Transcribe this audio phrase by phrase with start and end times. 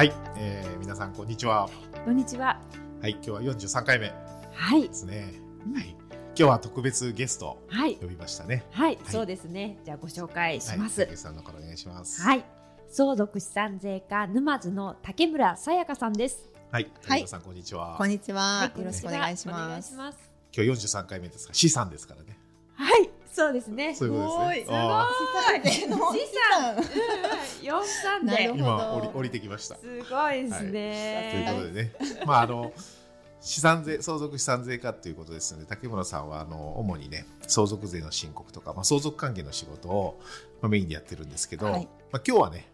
[0.00, 1.68] はい、えー、皆さんこんにちは。
[2.06, 2.58] こんにちは。
[3.02, 4.14] はい今日は43回目で
[4.54, 4.88] はい。
[4.90, 5.34] すね、
[5.74, 5.90] はい。
[5.90, 7.96] 今日は特別ゲストはい。
[7.96, 8.64] 呼びましたね。
[8.70, 9.76] はい、そうですね。
[9.84, 12.22] じゃあご紹介します、はい、さんのからお願いします。
[12.22, 12.42] はい。
[12.88, 16.48] 相続資産税課沼津の竹村さやかさんです。
[16.70, 17.96] はい竹内さんこんにちは。
[17.98, 18.40] こんにちは。
[18.40, 19.88] はいよろしくお願いしお願ます。
[19.88, 20.18] いします。
[20.56, 22.38] 今日43回目ですが資産ですからね。
[22.72, 23.94] はい、そうですね。
[23.94, 24.64] そういうことですね。
[24.64, 24.78] すごい。
[24.78, 25.08] あ
[25.64, 26.84] 資産資産
[27.62, 29.76] 四三で今降り降りてきました。
[29.76, 31.52] すごいですというね。
[31.54, 31.92] ことでね、
[32.26, 32.72] まああの
[33.40, 40.20] 資産税相続資産税課ということで すので竹村さんはあの主にね相続税の申告とか、まあ、相続関係の仕事を、
[40.60, 41.88] まあ、メインでやってるんですけど、はい。
[42.12, 42.68] まあ、今日はね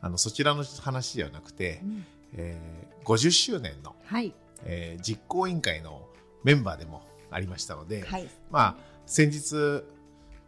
[0.00, 2.06] あのそちらの話ではなくて、うん。
[2.34, 4.32] えー50周年の、はい、
[4.64, 6.08] えー実行委員会の
[6.42, 8.28] メンバーでもありましたので、はい。
[8.50, 9.84] まあ先日、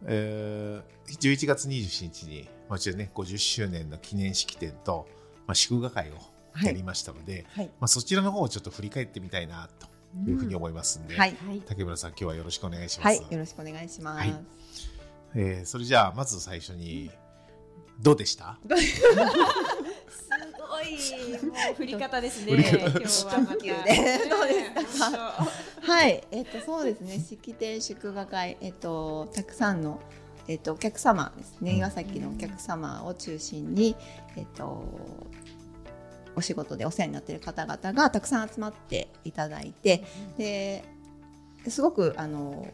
[0.05, 5.07] えー11月27日にもちろんね50周年の記念式典と、
[5.47, 6.15] まあ、祝賀会を
[6.63, 7.65] やりましたので、はい。
[7.79, 9.87] まあ、そちらの方をちょっと振り返ってみたいなと
[10.29, 11.35] いうふうに思いますんで、はい。
[11.47, 13.21] はい、竹村さん今日はよろしくお願いします。
[13.21, 13.31] はい。
[13.31, 14.19] よろしくお願いします。
[14.19, 14.35] はい
[15.35, 17.09] えーそれじゃあまず最初に
[18.01, 18.57] どうでした？
[20.87, 22.53] い振り方ですね。
[22.53, 24.75] 今日はまたどうですかね
[25.81, 26.23] はい。
[26.31, 27.19] えっと、そうですね。
[27.19, 29.99] 式典祝賀会、えっと、たくさんの。
[30.47, 31.71] えっと、お客様ですね。
[31.71, 33.95] うん岩崎のお客様を中心に。
[34.35, 34.83] えっと。
[36.35, 40.03] お仕事でお世話になっている方々がたくさん集まっていただいて。
[40.37, 40.83] で。
[41.67, 42.67] すごく、あの。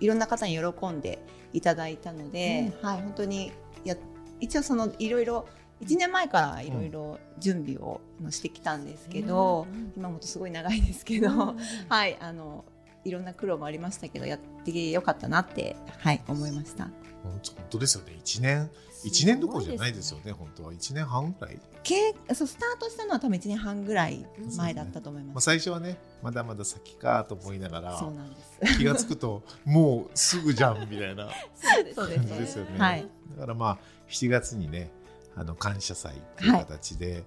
[0.00, 1.18] いろんな方に喜んで
[1.52, 3.52] いただいたので、はい、本当に
[3.84, 3.96] や
[4.40, 5.46] 一応そのいろいろ
[5.82, 9.92] 1年前からいろいろ準備をしてきたんですけど、うん。
[9.96, 11.54] 今もとすごい長いですけど、
[11.88, 12.64] はいあの
[13.04, 16.88] いろんな苦労もありましたけどやってよかったなってはい思いました。
[17.22, 17.40] 本
[17.70, 18.18] 当ですよね。
[18.24, 18.70] 1年
[19.04, 20.72] 1年どころじゃないですよね本当は。
[20.72, 24.26] 1年半ぐらい、けそうスタートしたのは多分1年半ぐらい
[24.56, 25.44] 前だったと思いまあ、ます。
[25.44, 28.78] 最初はねまだまだ先かと思いながらそうなんです。
[28.78, 32.78] 気が付くともうすぐじゃんみたいな そうです感じですよね。
[32.78, 33.06] はい。
[33.32, 34.90] だからまあ7月にね
[35.36, 37.24] あの感謝祭という形で、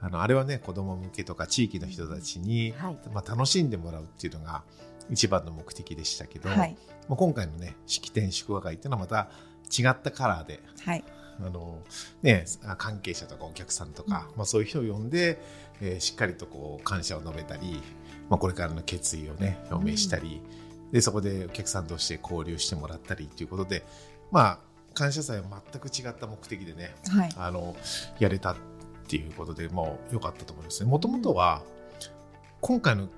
[0.00, 2.98] あのあれはね子ども向けとか地域の人たちに、はい。
[3.12, 4.62] まあ、楽しんでもらうっていうのが
[5.10, 6.76] 一番の目的でしたけど、はい。
[7.08, 9.30] まあ、今回のね式典祝賀会っていうのはまた
[9.70, 10.60] 違ったカラーで。
[10.84, 11.04] はい。
[11.40, 11.78] あの
[12.22, 15.40] ね、あ関係者とかお客さんとか、まあ、そういう人を呼んで、
[15.80, 17.82] えーしっかりとこう感謝を述べたり、
[18.28, 20.40] まあ、これからの決意をね表明したり、
[20.92, 23.82] でそこでお客さん同士で交流してもらったりということで
[24.30, 24.58] まあ
[24.92, 27.76] 感謝祭は全く違った目的でねはいあの
[28.18, 28.56] やれたっ
[29.08, 30.90] ていうことでもう良かったと思いますね。
[30.90, 31.62] もともとは
[32.60, 33.08] 今回の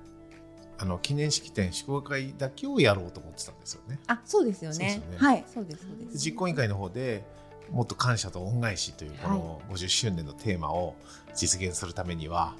[0.77, 3.99] あの記念式典祝賀会だけをやろうと思ってたんですよね。
[4.07, 6.05] あそうですよねそうですよねはいそうですそうで。
[6.05, 7.23] です実行委員会の方で
[7.71, 10.95] もっと感謝と恩返しというこの50周年のテーマを
[11.33, 12.55] 実現するためには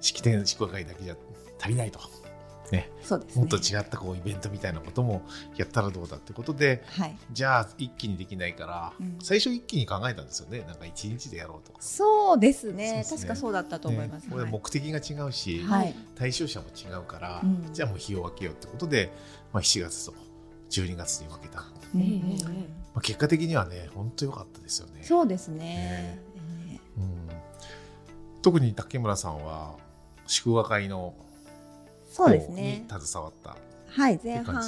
[0.00, 1.16] 式典祝賀会だけじゃ
[1.60, 2.00] 足りないと、
[2.70, 3.42] ね、そうですね。
[3.42, 5.22] もっと違ったこうイベントみたいなことも
[5.56, 7.16] やったらどうだってことではい。
[7.32, 9.18] じゃあ一気にできないから、うん。
[9.22, 10.64] 最初一気に考えたんですよね。
[10.66, 11.78] なんか一日でやろうとか。
[11.80, 12.92] そうですね。
[12.92, 13.06] ね。
[13.08, 14.24] 確かそうだったと思います。
[14.24, 14.30] ね。
[14.30, 15.94] これはい目的が違うし、はい。
[16.14, 17.72] 対象者も違うから、うん。
[17.72, 19.12] じゃあもう日を分けようってことで、
[19.52, 20.14] まあ、7月と
[20.70, 22.00] 12月に分けた、まうん。
[22.00, 25.02] ええええあ、結果的にはね本当良かったですよね。
[25.02, 26.20] そうですね。
[26.36, 27.28] えうん。
[28.42, 29.76] 特に竹村さんは
[30.26, 31.23] 祝賀会のー
[32.14, 32.86] そうですね。
[32.88, 33.56] 携わった。
[33.88, 34.64] はい、前感半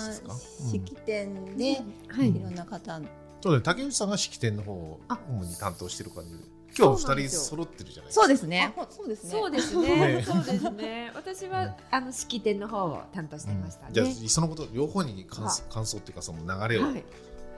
[0.70, 3.00] 式典で、はいいろんな方、
[3.40, 6.44] そうだね竹内さんが式典の方をあ主に担当してる感じで
[6.76, 8.22] 今日二人そうなんですよ揃ってるじゃないですか。
[8.22, 8.72] そうですね。
[8.74, 9.30] ほそうですね。
[9.30, 10.22] そうですねね。
[10.22, 11.12] そうですね。
[11.14, 13.92] 私はあの式典の方を担当してましたね。
[13.92, 17.04] じゃあそのこと両方に感想感想っていうかその流れをはい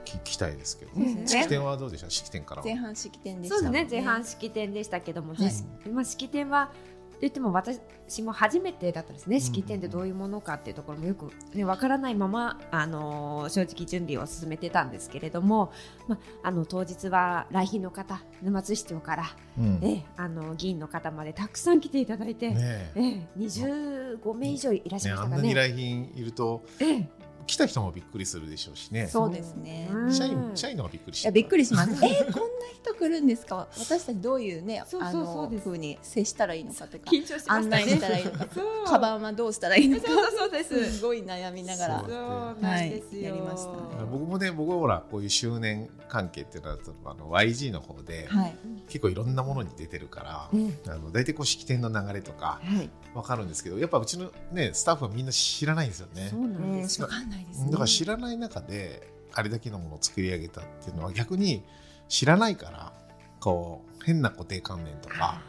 [0.05, 2.09] 聞きたいですけど、そうですね式典はどうでした？
[2.09, 3.87] 式典からは前半式典でしたそうですね。
[3.91, 5.39] 前半式典でしたけども、はい
[5.83, 6.88] でまあ式典はと
[7.21, 7.79] 言っても私
[8.23, 9.37] も初めてだったんですね。
[9.37, 15.71] ん式典ってどういうものかっていうところもよくねわからないままあのー正直準備を進めてたんですけれども、
[16.07, 19.25] まああの当日は来賓の方、沼津市長から、
[19.57, 25.35] うんねええあの議員の方までたくさん来ていただいて、えええ25名以上いらっしゃねいましたかね。
[25.35, 27.09] あんなに来賓いるとええ
[27.49, 29.07] 来た人もびっくりするでしょうしね。
[29.07, 29.89] そうですね。
[29.91, 30.13] うん。
[30.13, 31.91] 社員社員の方がびっくりしていやびっくりします。
[31.91, 32.39] えー、こんな
[32.73, 33.67] 人来るんですか？
[33.77, 35.65] 私たちどういうね、そうあそうそうです。
[35.65, 37.61] の風に接したらいいのかとか、緊張しましたね。
[37.63, 38.47] 案内したらいいのか、
[38.85, 41.99] カバンはどうしたらいいのか、そうそうですすごい悩みながら。
[42.01, 42.09] そう。
[42.09, 43.71] そうなんですよ、はいやりました。
[43.71, 43.79] ね
[44.11, 48.55] 僕もね僕はほらこういう周年関係っていうのはあの YG の方で、はい。
[48.87, 50.77] 結構いろんなものに出てるから、うん。
[50.87, 52.89] あの大体こう式典の流れとかはい。
[53.13, 56.27] わかるんですけどやっぱうちのねスタッフはみんな知らないんですよね。
[56.29, 57.01] そうなんうん、です。
[57.01, 57.71] よ、わかんないですね。
[57.71, 61.63] だから知らない中であれだけのものを作り上げたっていうのは逆に
[62.07, 62.93] 知らないから
[63.39, 65.41] こう変な固定観念とか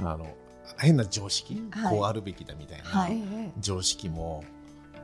[0.00, 0.34] あの
[0.78, 1.96] 変な常識、はい。
[1.96, 3.08] こうあるべきだみたいな、
[3.58, 4.44] 常識も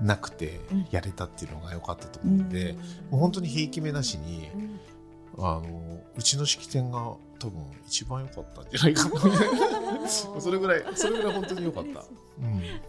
[0.01, 0.87] なくてうん。
[0.91, 2.75] やれたっていうのが良かったと思うんで、
[3.11, 4.81] もう本当にひいき目なしにえうん。
[5.39, 6.99] あのうちの式典が
[7.39, 10.09] 多分一番良かったんじゃないかな。
[10.09, 12.05] それぐらいそれぐらい本当に良かった、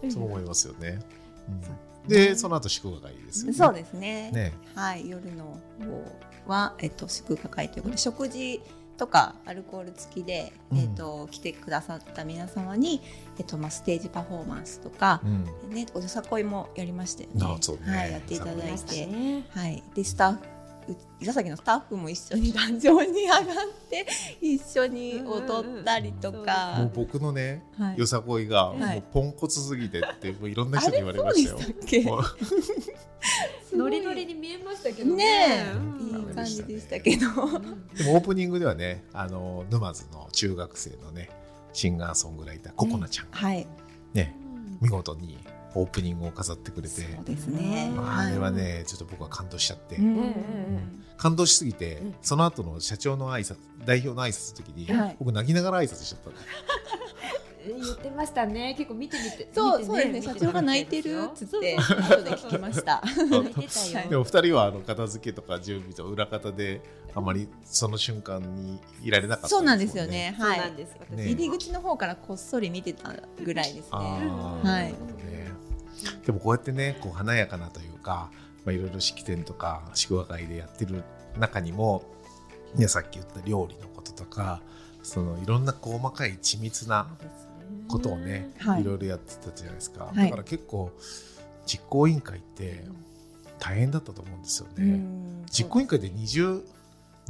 [0.02, 1.00] うん、そう思いますよね、
[1.48, 1.60] うん、
[2.08, 3.56] でその後祝賀会ですよね。
[3.56, 4.30] そうですね。
[4.32, 4.52] ね。
[4.74, 5.44] はい、夜の
[5.78, 8.60] 方は、えっと、祝賀会ということで、食事
[8.96, 10.78] とかアルコール付きで、うん。
[10.78, 13.00] えっと、来てくださった皆様に、
[13.38, 15.74] えっと、まあ、ステージパフォーマンスとかう、ん。
[15.74, 17.40] ね、およさこいもやりましたよね。
[17.86, 17.96] ね。
[17.96, 19.46] はい、やっていただいて、ね。
[19.50, 20.57] はい、で、スタッフ。
[20.88, 23.44] う伊佐崎のスタッフも一緒に壇上に上がっ
[23.90, 24.06] て
[24.40, 31.58] 一緒に踊ったりとかう、僕のね、はいよさこいが、もうポンコツすぎてってもういろんな人に言われましたよ
[33.70, 37.26] たノリノリに見えましたけどねえ、うんいい感じでしたけど、
[37.94, 41.28] でもオープニングではねあの沼津の中学生のね
[41.72, 43.66] シンガーソングライターココナちゃんがはい、
[44.14, 44.34] ね、
[44.80, 45.38] 見事に
[45.74, 46.88] オープニングを飾ってくれて。
[46.88, 47.92] そうですね。
[47.94, 52.14] まああれはねちょっと僕は感動しちゃって、うんうん感動しすぎて、うん。
[52.22, 55.16] その後の社長の挨拶代表の挨拶の時に、はい。
[55.18, 56.36] 僕泣きながら挨拶しちゃったの。
[57.66, 58.74] 言ってましたね。
[58.78, 60.22] 結構見てみてそう、そうですね。
[60.22, 63.02] 社長が泣いてるっつって、後で聞きました。
[64.08, 66.80] でも二人はあの片付けとか準備と裏方で
[67.14, 70.34] あまりその瞬間にいられなかったそうなんですよね。
[70.38, 70.58] そうはい。
[70.60, 70.96] なんです。
[71.00, 71.16] 私。
[71.16, 74.08] ね入り口の方からこっそり見てたぐらいですあね。
[74.22, 74.66] ー。
[74.66, 74.94] はい
[76.28, 78.30] でもこうやってねこう華やかなというか、
[78.66, 81.02] まあ、いろいろ式典とか祝賀会でやってる
[81.38, 82.02] 中にも、
[82.76, 84.60] ね、さっき言った料理のこととか
[85.02, 87.06] そのいろんな細かい緻密な
[87.88, 90.92] ことをね、はいい、ろいろやってたじゃないですか、はいだから結構
[91.64, 92.84] 実行委員会って
[93.58, 96.62] 大変だったと思うんですよね、うん実行委員会で 20,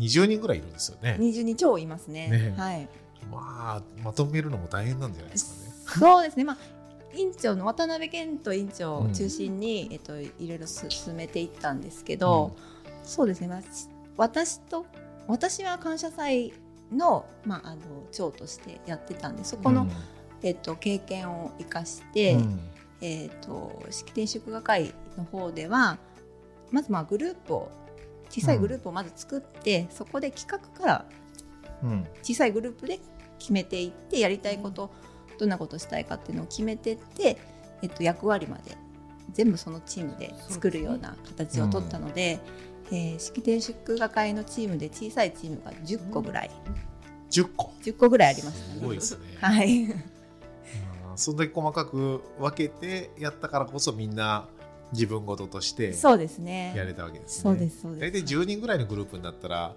[0.01, 2.29] 20人ぐらいいるんですよね二十二超いますね。
[2.29, 2.89] ねはい。
[3.31, 6.43] まあまとめるのも大変なんじゃないですかねそうですね。
[6.43, 6.78] まあ。
[7.15, 12.55] 院長の渡辺健人院長を中心に、えっと、いろいろ進めていったんですけど、
[13.03, 14.85] そうですね、まあ、し私と
[15.27, 16.53] 私は感謝祭
[16.93, 17.81] の,、まあ、あの
[18.13, 19.91] 長としてやってたんでそこの、うん。
[20.43, 22.61] えっと、経験を生かして、うん。
[23.01, 25.99] えっと、式典祝賀会の方では
[26.71, 27.71] まずまあグループを
[28.29, 31.05] 小さいグループをまず作って、そこで企画から
[31.83, 32.07] うん。
[32.23, 32.99] 小さいグループで
[33.39, 34.91] 決めていってやりたいこと、
[35.39, 37.39] どんなことしたいかっていうのを決めてって、
[37.83, 38.77] えっと、役割まで
[39.33, 42.41] 全部そのチームで作るような形を取ったので
[42.91, 46.51] えー式典祝賀会のチームで小さいチームが10個ぐらい、
[47.31, 48.81] 10個？10個ぐらいありましたね。
[48.81, 50.05] すごいですね、はい、うん
[51.17, 54.47] そんだけ細かく分けてやったからこそみんな
[54.93, 56.73] 自分事としてそうですね。
[56.77, 57.43] やれたわけですね。
[57.43, 58.01] そうですそうです。
[58.01, 59.75] 大体10人ぐらいのグループになったら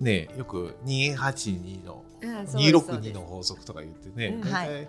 [0.00, 4.88] ねよく282のあそうですそうで262すの法則とか言ってね、うん大は体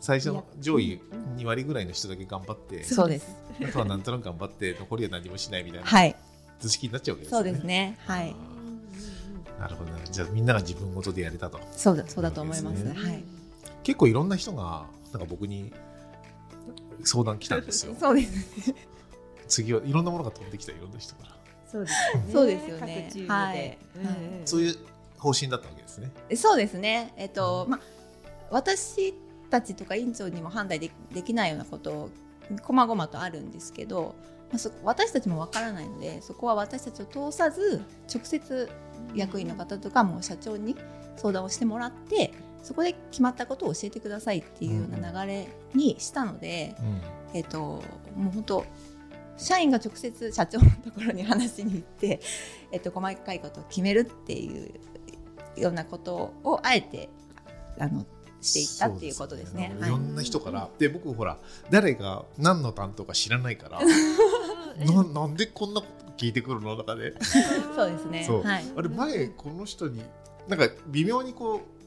[0.00, 3.36] 最初の上位うん2割ぐらいの人だけ頑張って、そうです。
[3.60, 6.14] あとはなんとなく頑張って残りは何もしないみたいなはい、
[6.60, 7.40] 図式になっちゃうわけですね。
[7.40, 7.98] うですね。
[8.06, 8.36] はい、
[9.58, 11.60] なるほどなじゃあみんなが自分事でやれたと。
[11.72, 12.84] そうだそうだと思います。
[12.84, 13.24] ねはい。
[13.82, 15.72] 結構いろんな人がなんか僕に
[17.04, 17.94] 相談来たんですよ。
[17.98, 18.74] そうです。
[19.48, 21.36] 次はいろんなものが飛んできたいろんな人から。
[21.70, 22.32] そうですよね。
[22.32, 23.04] そうですよね。
[23.04, 23.32] 各チームで。
[23.32, 23.78] はい。
[23.96, 24.76] うんうんそういう
[25.18, 26.10] 方針だったわけですね。
[26.36, 27.12] そうですね。
[27.16, 27.80] えっと、まあ、
[28.50, 29.12] 私
[29.50, 32.10] たちとか委員長にも判断でできないようなこと
[32.62, 34.14] こまごまとあるんですけど、
[34.50, 37.82] まあ、そ私たちもわからないのでそこは私たちを通さず
[38.12, 38.70] 直接
[39.14, 40.76] 役員の方とかもう社長に
[41.16, 42.32] 相談をしてもらって
[42.62, 46.74] そこで決まったことを教えてくださいっていうような流れにしたので、
[47.32, 47.82] えっと、
[48.16, 48.64] もう本当
[49.38, 52.20] 社員が直接社長のところに話しに行って、
[52.72, 54.70] えっと、細かいことを決めるっていう
[55.56, 57.08] ようなことをあえて
[57.78, 58.04] あの
[58.40, 59.68] していったっていうことですね。
[59.68, 61.38] はいそういろんな人からで僕ほら
[61.70, 63.80] 誰が何の担当か知らないから
[64.84, 66.76] ななんでこんなこと聞いてくるの？
[66.76, 67.14] 中で
[67.74, 68.26] そうですね。
[68.44, 68.64] はい。
[68.76, 70.02] あれ前この人に
[70.48, 71.77] なんか微妙にこう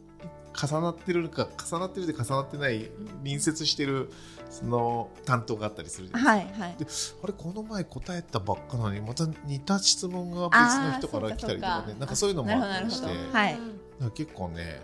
[0.54, 2.90] 重なってるか重なってるで重なってない
[3.24, 4.12] 隣接してる
[4.50, 6.64] その担当があったりするじゃないですか。
[6.64, 6.80] はいはい。
[6.80, 6.86] で
[7.24, 13.08] あれこの前答えたばっかなのにまた似た質問が別の人から来たりとかねなんかそういうのもあったりして。
[13.08, 13.60] はい。
[14.14, 14.82] 結構ね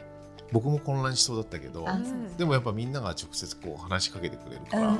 [0.51, 1.85] 僕も混乱しそうだったけど
[2.37, 4.95] でもやっぱみんなが直接こう話しかけてくれるから、うん。
[4.95, 4.99] あの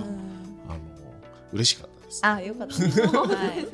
[1.54, 2.26] 嬉しかったです。
[2.26, 2.78] あよかった。
[2.78, 3.68] です、はい、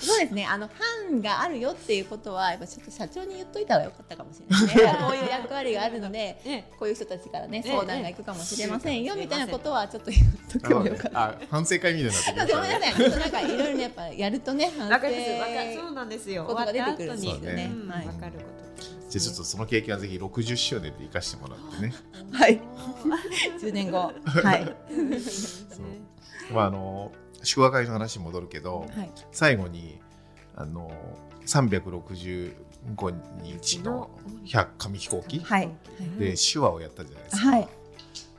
[0.00, 0.46] そうですね。
[0.46, 0.68] あの
[1.08, 4.96] 班があるよっていうことはやっぱちょっと社長に言っといた方がよかったかもしれないですね。
[5.00, 6.12] こういう役割があるので
[6.44, 6.70] ね。
[6.78, 11.22] こういう人たちからねええ相談がいくかもしれませんよええみたいなことはちょっと言っとけばよかった。
[11.22, 12.52] あ反省会みたいになってきましたね。
[12.52, 16.44] ごめんなさい、ちょっとなんかいろいろねやっぱやるとね反省わかるわかるそうなんですよ。
[16.44, 17.72] ことが出てくるんですよね。
[17.88, 18.60] わかること。
[19.10, 21.92] じゃあちょっとその経験はぜひ60周年で生かしてもらってね。
[22.32, 22.60] はい。
[23.60, 24.12] 10年後。
[24.24, 24.64] はい。
[25.18, 26.54] そう。
[26.54, 27.10] まああの
[27.42, 29.10] 祝賀会の話に戻るけど、はい。
[29.32, 29.98] 最後に
[30.56, 30.90] あの
[31.46, 32.54] 365
[33.42, 34.10] 日の
[34.46, 35.40] 100紙飛行機？
[35.40, 35.70] はい。
[36.18, 37.48] で手話をやったじゃないですか。
[37.50, 37.68] はい。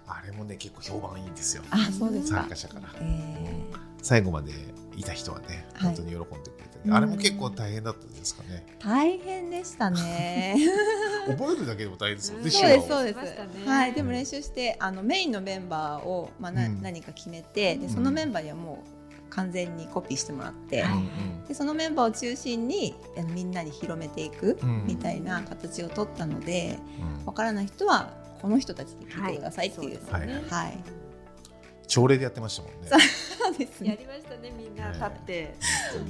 [0.07, 1.63] あれもね結構評判いいんですよ。
[1.71, 2.41] あそうですか。
[2.41, 2.89] 参加者から。
[2.99, 3.65] え
[4.01, 4.51] 最後まで
[4.95, 5.95] いた人はねはい。
[5.95, 8.65] 本当に喜んでくあれも結構大変だったんですかね。
[8.79, 10.55] ー大変でしたね。
[11.27, 12.49] 覚えるだけでも大変ですもんね。
[12.49, 13.67] そうですそうです。
[13.67, 13.93] はい。
[13.93, 16.81] でも練習してあのメインのメンバーをまあなうん。
[16.81, 20.83] 何か決めてでそのメンバーにはもう完全にコピーしてもらって
[21.47, 22.95] でそのメンバーを中心に
[23.33, 24.85] みんなに広めていくうん。
[24.87, 26.79] みたいな形を取ったので
[27.19, 27.25] うん。
[27.25, 29.99] わからない人はこの人たちに聞いてくださいっていう。
[30.11, 30.83] はい
[31.91, 32.87] 朝礼でやってましたもんね。
[32.87, 35.55] そうですねやりましたねみんな立って。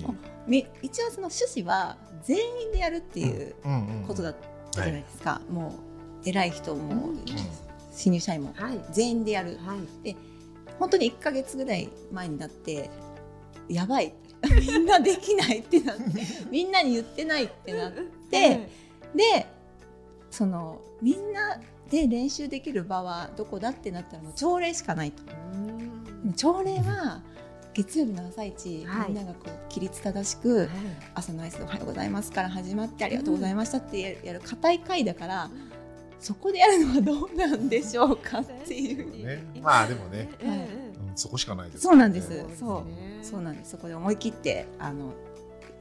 [0.06, 3.56] 本み一応その趣旨は全員でやるっていう
[4.08, 4.36] ことだっ
[4.72, 5.74] たじゃないですか、も
[6.24, 7.14] う偉い人も、
[7.92, 8.54] 新入社員も
[8.92, 10.16] 全員でやるはい。
[10.78, 12.92] 本当に1か月ぐらい前になって
[13.68, 14.14] やばい
[14.68, 16.04] みんなできないってなって
[16.52, 17.92] みんなに言ってないってなっ
[18.30, 18.70] て
[19.16, 19.48] で
[20.30, 21.60] そのみんな
[21.90, 25.24] で練習できる場はどこだってなったらもう朝礼しかないと。
[26.26, 27.22] うん朝礼は
[27.74, 29.08] 月曜日の朝一、はい。
[29.10, 30.70] みんながこう規律正しく
[31.16, 35.50] 朝の挨拶おはようございますから始まってありがとうございましたってやるやる固い回だから、
[36.20, 39.26] そこでやるのはどうなんでしょうかっていう。
[39.26, 39.44] ね。
[39.62, 40.30] まあでもね。
[40.42, 41.84] うんうんうんそこしかないです。
[41.84, 42.30] そうなんです。
[42.30, 42.46] ね。
[42.58, 42.90] そう。
[42.90, 43.20] ね。
[43.22, 43.72] そうなんです。
[43.72, 45.14] そこで思い切ってあの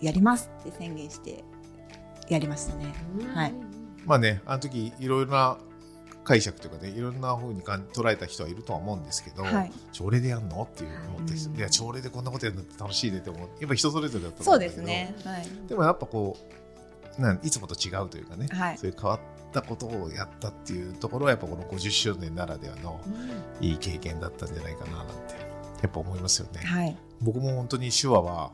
[0.00, 1.44] やりますって宣言して
[2.28, 2.92] やりましたね。
[3.34, 3.52] はい。
[4.06, 5.58] まあねあの時いろいろな
[6.30, 10.62] 解釈というかねいろんな風にかん捉えた人はいるとは思うんですけど、はい朝礼でやるの？
[10.62, 12.62] っていう思ってる人、うんいや朝礼でこんなことやるの？
[12.62, 15.30] って楽しいねって思うやっぱ人それぞれだったとそう思うんだけどですね。
[15.32, 15.48] はい。
[15.68, 16.36] でもやっぱこ
[17.18, 19.20] うなんいつもと違うというかね、はいそういう変わっ
[19.52, 23.00] たことをやったっていうところはやっぱこの50周年ならではの
[23.60, 25.12] いい経験だったんじゃないかななんて
[25.82, 26.60] やっぱ思いますよね。
[26.64, 26.96] はい。
[27.20, 28.52] 僕も本当に手話は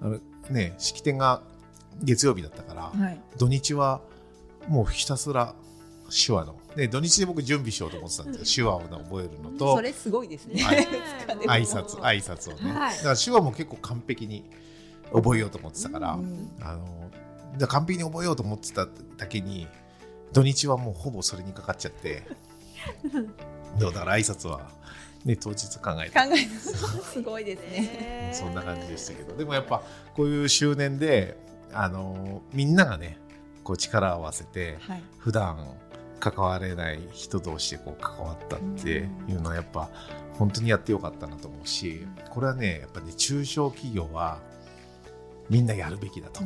[0.00, 0.20] あの
[0.50, 1.42] ね式典が
[2.00, 3.20] 月曜日だったから、はい。
[3.36, 4.00] 土日は
[4.68, 5.54] もうひたすら
[6.10, 6.56] 手話の。
[6.76, 8.80] で土日で僕準備しようと思ってたんですよ。
[8.80, 9.76] 手話を覚えるのと。
[9.76, 10.62] それすごいですね。
[11.46, 12.96] 挨拶挨拶をね、はい。
[12.96, 14.44] だから手話も結構完璧に
[15.12, 16.50] 覚えようと思ってたから、うん。
[16.60, 17.10] あの
[17.58, 18.86] だ完璧に覚えようと思ってた
[19.16, 19.66] だけに
[20.32, 22.24] 土日はもうほぼそれにかかっちゃって
[23.80, 24.70] だから挨拶は、
[25.24, 26.18] ね、当日考えて。
[26.18, 27.22] 考えるす。
[27.22, 27.80] ごいですね。
[27.80, 29.36] ね そんな感じでしたけど。
[29.36, 29.82] でもやっぱ
[30.14, 31.36] こういう周年で
[31.72, 33.18] あのみんながね
[33.64, 35.02] こう力を合わせてはい。
[35.18, 35.76] 普段
[36.18, 39.88] 関われない人同士でこう関わったっていうのはやっぱ
[40.34, 44.40] 本当にやってよかったなと思うしこれはねやっぱね中小企業は
[45.50, 46.40] みんなやるべきだと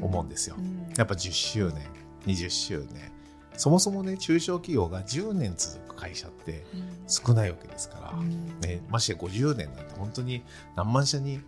[0.00, 0.56] 思うんですよ。
[0.96, 1.86] やっぱ10周年
[2.26, 3.12] 20周年。
[3.58, 6.64] そもそもね中小企業が10年続く会社って
[7.08, 10.44] 少ないわけですから、ね、ましてや50年なんて本当に
[10.76, 11.40] 何万社に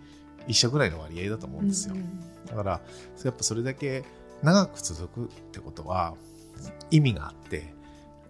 [0.49, 1.95] 1社ぐらいの割合だと思うんですよ。
[2.47, 2.81] だから
[3.25, 4.05] やっぱそれだけ
[4.43, 6.15] 長く続くってことは
[6.91, 7.75] 意味があって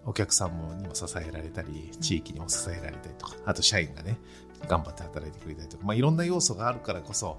[0.04, 4.18] お客さんもにも支えられたり地域にも支えられたりとかあと社員がね
[4.66, 7.38] 頑張って働いてくれたりとか、まあ、いろんな要素があるからこそ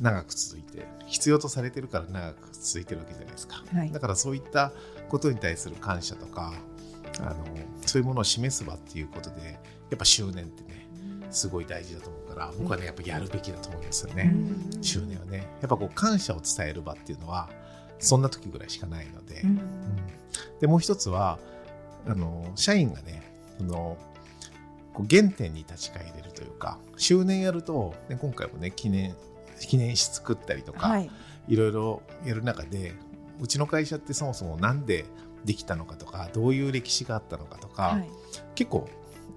[0.00, 3.92] 長く続いて必要とされてるから長く続いてるわけじゃないですか、はい。
[3.92, 4.72] だからそういった
[5.10, 6.54] ことに対する感謝とか
[7.20, 7.44] あの
[7.84, 9.58] そういうものを示す場っていうことでや
[9.94, 10.86] っぱ周年ってね
[11.30, 14.34] すごい大事だと思うから僕はねやっぱやるべきだと思いますよね。
[14.80, 15.48] 周年はね。
[15.60, 17.50] やっぱこう感謝を伝える場っていうのは
[18.00, 19.60] そんな時ぐらいしかないので,、うん
[20.60, 21.38] でもう一つは
[22.06, 23.22] あの社員がね
[23.58, 23.96] その
[24.92, 29.14] こう原点に立ち返れるというか周年やると、ね、今回もね記念
[29.60, 31.10] 記念誌作ったりとか、はい。
[31.48, 32.94] いろいろやる中で
[33.40, 35.04] うちの会社ってそもそもなんで
[35.44, 38.08] できたのかとかどういう歴史があったのかとか、はい。
[38.54, 38.88] 結構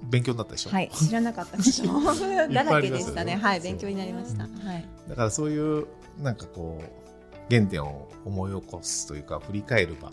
[0.04, 0.90] 勉強になったでしょ、はい。
[0.94, 1.82] 知らなかったで す。
[1.84, 3.36] だらけでしたね。
[3.36, 3.62] はい。
[3.62, 4.44] 勉強になりました。
[4.44, 4.86] はい。
[5.10, 5.88] だからそういう
[6.20, 7.03] なんかこう
[7.50, 10.12] 原点を思い起こすというか振り返る場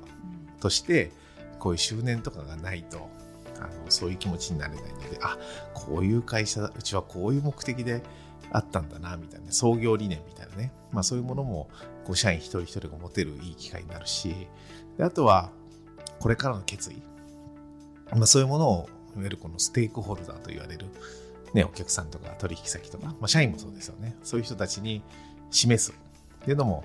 [0.60, 1.10] として
[1.58, 3.08] こういう執念とかがないと
[3.58, 5.36] あのそういう気持ちになれないのであ
[5.74, 8.02] こういう会社うちはこういう目的で
[8.52, 11.68] あったんだなみたいな創業理念みたいなね、まあ、そういうものも
[12.04, 14.34] こう社員一人一人が持てるいい機会になるし
[14.96, 15.50] であとは
[16.18, 17.02] これからの決意、
[18.12, 20.86] まあ、そういうものをいわゆるこのステークホルダーと言われる、
[21.54, 24.16] ね、お客さんとか取引先とか、まあ、社員もそうですよね。
[24.22, 25.02] そういう人たちに
[25.50, 25.92] 示す。
[25.92, 26.84] っていうのも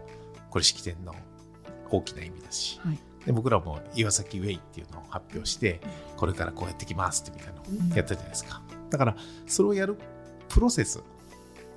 [0.56, 1.14] これ式典の
[1.92, 5.82] 大きな意味だし、はい、で僕らも岩崎ウェイっていうのを発表して
[6.16, 9.98] これからこうやってきますってみたいなのをやったじゃないですか、だからそれをやる
[10.48, 11.04] プロセス、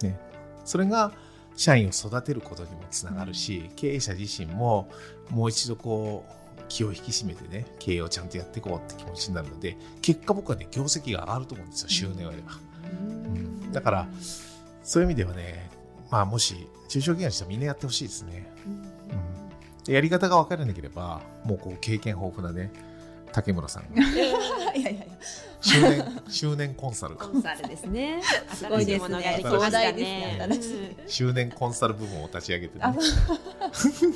[0.04, 0.16] ね、
[0.64, 1.10] それが
[1.56, 4.88] 社員を育てることにもつながるし、経営者自身も
[5.30, 6.24] もう一度こ
[6.56, 12.52] う気を引き締めてね経営をちゃんとやっていこうって気持ちになるので結果僕はね業績が上がると思うんですよ収入をやれば、
[12.84, 14.08] うん、だから
[14.84, 15.68] そういう意味ではね
[16.10, 18.50] まあもし中小企業の人はみんなやってほしいですね、
[19.86, 22.72] うん、やり方が分からなければもうこう経験豊富なね
[23.32, 24.02] 竹村さんが。
[24.02, 24.22] いや
[24.74, 25.06] いやいや。
[25.60, 28.22] 周年周年コンサルコンサルですね。
[28.54, 29.42] すごいですね。
[29.44, 30.96] 話題ですね。
[31.06, 32.84] 周年コンサル部門を立ち上げてね。
[32.88, 34.14] いいですね、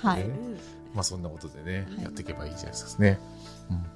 [0.00, 0.24] はい。
[0.94, 3.18] まあそんなことでね、やっていけばいいじゃないですかね。
[3.70, 3.95] うん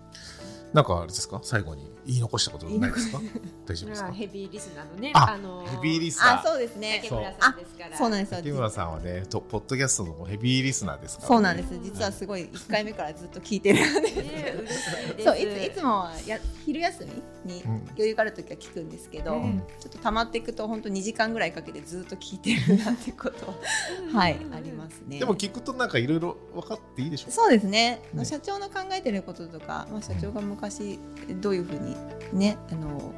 [0.73, 1.41] なんかあれですか？
[1.43, 3.21] 最後に言い残したことないですか？
[3.67, 4.13] 大丈夫ですか？
[4.13, 6.41] ヘビーリスナーのねあのヘビーリスナー。
[6.41, 7.01] あそうですね。
[7.03, 7.97] 竹村さんですから。
[7.97, 11.79] そうなんです竹村さんはねとポッドキャストのヘビーリスナーですから、そうなんです。
[11.83, 15.23] 実はすごい一回目からずっと聞いてるんで。
[15.25, 17.11] そういついつもや昼休み
[17.45, 23.55] に余裕がある時は聞くんですけど、うん、ちょっと溜まっていくと本当二時間ぐらいかけてずっと聞いてるなってこと
[24.17, 25.19] はいありますね。
[25.19, 27.29] でも聞くとなんかいろいろ分かっていいでしょ？
[27.29, 30.99] うそうですね、ね、社長の考えてることとか、まあ、社長が昔
[31.41, 31.97] どういうふうに
[32.33, 33.13] ねあの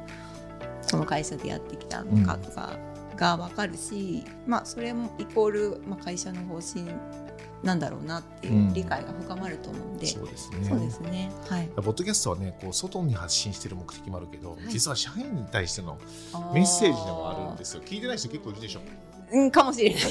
[0.91, 2.77] この会社でやってきたのかとか
[3.15, 6.85] が分かるし、うん、まあそれもイコール、まあ、会社の方針
[7.63, 10.57] なんだろうなっていう理解が深まると思うんで、うん、そうですね。
[10.67, 11.31] そうですね。
[11.49, 11.67] はい。
[11.75, 15.97] ポッドキャストはね、こう外に発信している目的もあるけど、はい、実は社員に対しての
[16.53, 17.81] メッセージでもあるんですよ。
[17.83, 18.81] 聞いてない人結構いるでしょ。
[19.31, 20.01] うん、かもしれない。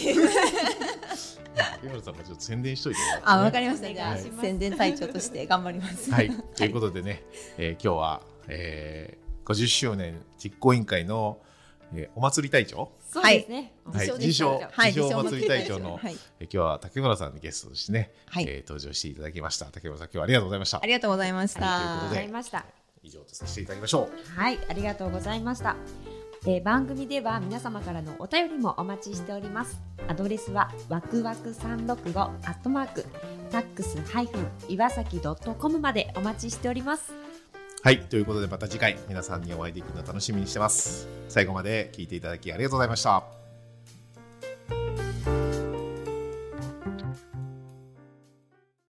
[2.02, 3.92] さんもちょっと宣伝しといて、ね、あ、わかりました。
[3.92, 6.10] じゃあ、宣伝隊長として頑張ります。
[6.10, 6.30] はい。
[6.56, 7.22] ということでね、
[7.58, 11.38] えー、今日は、えー、50周年実行委員会の、
[11.94, 13.74] えー、お祭り隊長そうですね。
[13.84, 19.66] はい、自称、自称お祭り隊長の、はい、え今日は竹村さんにゲストとしてね、はい、えー、登場していただきました。
[19.66, 20.80] 竹村さん、今日はありがとうございました。
[20.82, 21.60] ありがとうございました。
[21.60, 22.64] ありがとうございました。
[23.02, 24.40] 以上とさせていただきましょう。
[24.40, 25.76] はい、ありがとうございました。
[26.46, 29.78] えー、番組では皆様からのお便りもお待ちしております。
[30.08, 33.04] アドレスはわくわく365アットマーク
[33.50, 37.21] タックスハイフン岩崎ドットコムまでお待ちしております。
[37.84, 41.08] はい、ということでまた次回皆さんにお会いできるのを楽しみにしてます。
[41.28, 43.41] 最後まで聞いていただきありがとうございました。